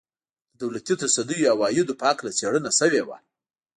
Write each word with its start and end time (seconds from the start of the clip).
د 0.51 0.53
دولتي 0.61 0.93
تصدیو 1.01 1.49
عوایدو 1.53 1.97
په 1.99 2.03
هکله 2.09 2.31
څېړنه 2.39 2.71
شوې 2.79 3.01
وه. 3.07 3.17